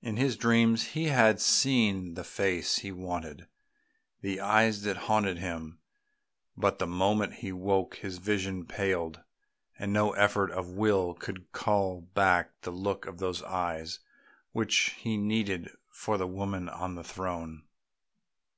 In 0.00 0.16
his 0.16 0.38
dreams 0.38 0.92
he 0.96 1.08
had 1.08 1.42
seen 1.42 2.14
the 2.14 2.24
face 2.24 2.76
he 2.76 2.90
wanted, 2.90 3.46
the 4.22 4.40
eyes 4.40 4.80
that 4.84 4.96
haunted 4.96 5.36
him; 5.36 5.78
but 6.56 6.78
the 6.78 6.86
moment 6.86 7.34
he 7.44 7.52
woke 7.52 7.96
his 7.96 8.16
vision 8.16 8.64
paled, 8.64 9.20
and 9.78 9.92
no 9.92 10.12
effort 10.12 10.50
of 10.52 10.70
will 10.70 11.12
could 11.12 11.52
call 11.52 12.00
back 12.00 12.58
the 12.62 12.72
look 12.72 13.04
of 13.04 13.18
those 13.18 13.42
eyes 13.42 13.98
which 14.52 14.96
he 15.02 15.18
needed 15.18 15.70
for 15.90 16.16
the 16.16 16.26
woman 16.26 16.70
on 16.70 16.94
the 16.94 17.04
throne. 17.04 17.64